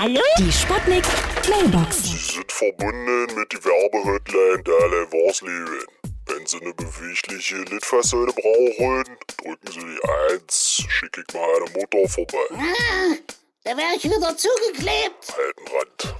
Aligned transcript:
Hallo? 0.00 0.20
Die 0.38 0.52
Sputnik 0.52 1.04
Mailbox. 1.48 2.04
Sie 2.04 2.16
sind 2.16 2.52
verbunden 2.52 3.34
mit 3.34 3.50
die 3.50 3.64
Werbehotline 3.64 4.62
Dalle 4.62 5.10
Warsleben. 5.10 5.84
Wenn 6.26 6.46
Sie 6.46 6.60
eine 6.60 6.72
bewegliche 6.72 7.56
Litfaßsäule 7.56 8.32
brauchen, 8.32 9.16
drücken 9.38 9.72
Sie 9.72 9.80
die 9.80 10.08
1, 10.36 10.84
schicke 10.88 11.24
ich 11.26 11.34
mal 11.34 11.52
eine 11.56 11.70
Mutter 11.72 12.08
vorbei. 12.08 12.46
Ah, 12.52 13.16
da 13.64 13.76
wäre 13.76 13.96
ich 13.96 14.04
wieder 14.04 14.36
zugeklebt. 14.36 15.34
Alten 15.36 15.76
Rand. 15.76 16.14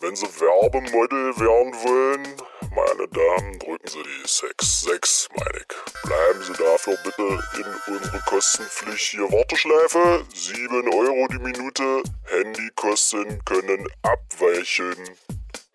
Wenn 0.00 0.16
Sie 0.16 0.26
Werbemodel 0.26 1.38
werden 1.38 1.74
wollen, 1.84 2.26
meine 2.74 3.06
Damen, 3.08 3.58
drücken 3.58 3.86
Sie 3.86 4.02
die 4.02 4.26
66, 4.26 5.28
meine 5.36 5.58
ich. 5.58 5.65
Bleiben 6.06 6.40
Sie 6.40 6.52
dafür 6.52 6.96
bitte 7.02 7.40
in 7.58 7.94
unsere 7.94 8.20
kostenpflichtige 8.26 9.24
Warteschleife. 9.24 10.24
7 10.32 10.88
Euro 10.94 11.26
die 11.32 11.38
Minute. 11.38 12.02
Handykosten 12.26 13.44
können 13.44 13.88
abweichen. 14.02 14.94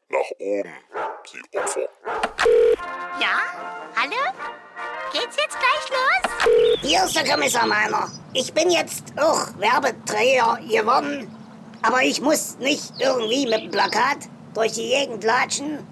Nach 0.08 0.32
oben, 0.40 0.72
Sie 1.30 1.58
Opfer. 1.58 1.90
Ja? 3.20 3.42
Hallo? 3.98 4.22
Geht's 5.12 5.36
jetzt 5.36 5.58
gleich 5.60 5.90
los? 5.90 6.80
Hier 6.82 7.04
ist 7.04 7.16
der 7.16 7.30
Kommissar 7.30 7.68
Meiner. 7.68 8.10
Ich 8.32 8.54
bin 8.54 8.70
jetzt 8.70 9.04
auch 9.18 9.48
Werbeträger 9.60 10.60
geworden. 10.62 11.30
Aber 11.82 12.04
ich 12.04 12.22
muss 12.22 12.58
nicht 12.60 12.94
irgendwie 13.00 13.48
mit 13.48 13.64
dem 13.64 13.72
Plakat 13.72 14.30
durch 14.54 14.72
die 14.74 14.88
Gegend 14.88 15.26
latschen, 15.26 15.86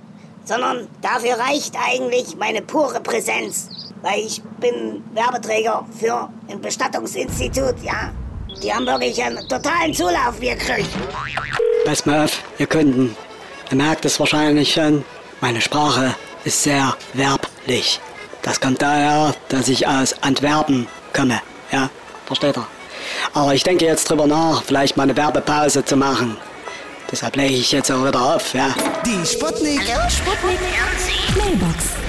sondern 0.46 0.88
dafür 1.02 1.38
reicht 1.40 1.76
eigentlich 1.76 2.38
meine 2.38 2.62
pure 2.62 3.02
Präsenz. 3.02 3.89
Weil 4.02 4.20
ich 4.20 4.42
bin 4.60 5.04
Werbeträger 5.14 5.86
für 6.00 6.30
ein 6.50 6.62
Bestattungsinstitut, 6.62 7.76
ja. 7.84 8.12
Die 8.62 8.74
haben 8.74 8.86
wirklich 8.86 9.22
einen 9.22 9.48
totalen 9.48 9.94
Zulauf 9.94 10.40
gekriegt. 10.40 10.90
Pass 11.86 12.06
mal 12.06 12.26
auf, 12.26 12.42
ihr 12.58 12.68
Kunden. 12.68 13.16
Ihr 13.70 13.78
merkt 13.78 14.06
es 14.06 14.20
wahrscheinlich 14.20 14.74
schon. 14.74 15.04
Meine 15.42 15.62
Sprache 15.62 16.16
ist 16.44 16.64
sehr 16.64 16.96
werblich. 17.14 18.00
Das 18.42 18.60
kommt 18.60 18.82
daher, 18.82 19.36
dass 19.50 19.68
ich 19.68 19.88
aus 19.88 20.16
Antwerpen 20.24 20.88
komme. 21.14 21.42
Ja, 21.72 21.90
versteht 22.26 22.58
ihr? 22.58 22.68
Aber 23.34 23.54
ich 23.54 23.64
denke 23.64 23.86
jetzt 23.86 24.10
drüber 24.10 24.28
nach, 24.28 24.64
vielleicht 24.64 24.98
mal 24.98 25.04
eine 25.04 25.16
Werbepause 25.16 25.84
zu 25.84 25.96
machen. 25.96 26.38
Deshalb 27.12 27.36
lege 27.36 27.56
ich 27.56 27.72
jetzt 27.72 27.92
auch 27.92 28.06
wieder 28.06 28.36
auf, 28.36 28.54
ja. 28.54 28.74
Die 29.06 29.26
Sputnik. 29.26 29.82
Hallo, 29.94 30.10
Sputnik 30.10 30.60
Mailbox. 31.38 32.09